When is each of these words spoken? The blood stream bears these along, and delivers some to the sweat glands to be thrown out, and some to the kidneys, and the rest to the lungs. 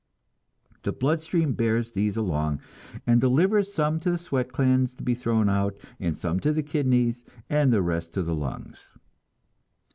The 0.81 0.91
blood 0.93 1.21
stream 1.21 1.53
bears 1.53 1.91
these 1.91 2.17
along, 2.17 2.59
and 3.05 3.21
delivers 3.21 3.71
some 3.71 3.99
to 3.99 4.09
the 4.09 4.17
sweat 4.17 4.47
glands 4.51 4.95
to 4.95 5.03
be 5.03 5.13
thrown 5.13 5.47
out, 5.47 5.77
and 5.99 6.17
some 6.17 6.39
to 6.39 6.51
the 6.51 6.63
kidneys, 6.63 7.23
and 7.51 7.71
the 7.71 7.83
rest 7.83 8.15
to 8.15 8.23
the 8.23 8.33
lungs. 8.33 8.93